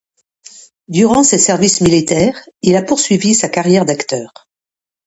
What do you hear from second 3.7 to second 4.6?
d’acteur.